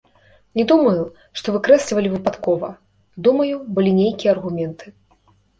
Не 0.59 0.63
думаю, 0.71 1.01
што 1.41 1.47
выкрэслівалі 1.57 2.09
выпадкова, 2.15 2.71
думаю, 3.29 3.55
былі 3.77 3.91
нейкія 4.01 4.29
аргументы. 4.37 4.85